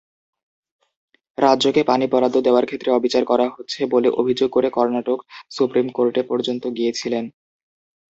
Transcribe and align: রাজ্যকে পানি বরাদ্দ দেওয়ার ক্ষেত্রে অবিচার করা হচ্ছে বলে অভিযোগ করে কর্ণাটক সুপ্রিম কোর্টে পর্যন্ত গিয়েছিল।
রাজ্যকে 1.37 1.81
পানি 1.83 2.05
বরাদ্দ 2.07 2.37
দেওয়ার 2.43 2.65
ক্ষেত্রে 2.65 2.89
অবিচার 2.91 3.23
করা 3.25 3.45
হচ্ছে 3.49 3.79
বলে 3.93 4.09
অভিযোগ 4.21 4.49
করে 4.51 4.67
কর্ণাটক 4.69 5.19
সুপ্রিম 5.51 5.87
কোর্টে 5.89 6.21
পর্যন্ত 6.29 6.63
গিয়েছিল। 6.77 7.13